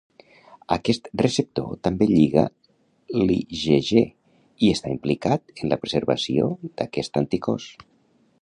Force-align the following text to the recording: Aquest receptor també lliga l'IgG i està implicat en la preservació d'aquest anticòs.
Aquest 0.75 1.09
receptor 1.23 1.67
també 1.87 2.07
lliga 2.13 2.45
l'IgG 3.25 3.93
i 4.69 4.73
està 4.79 4.95
implicat 4.97 5.55
en 5.59 5.75
la 5.75 5.81
preservació 5.85 6.53
d'aquest 6.81 7.21
anticòs. 7.27 7.73